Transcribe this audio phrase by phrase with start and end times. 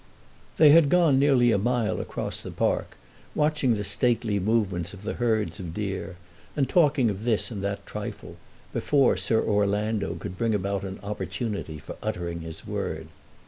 [0.57, 2.97] They had gone nearly a mile across the park,
[3.35, 6.15] watching the stately movements of the herds of deer,
[6.55, 8.37] and talking of this and that trifle,
[8.73, 13.09] before Sir Orlando could bring about an opportunity for uttering his word.